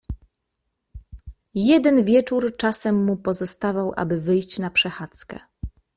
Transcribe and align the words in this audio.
"Jeden 1.53 2.03
wieczór 2.03 2.57
czasem 2.57 3.05
mu 3.05 3.17
pozostawał, 3.17 3.93
aby 3.95 4.19
wyjść 4.21 4.59
na 4.59 4.69
przechadzkę." 4.69 5.39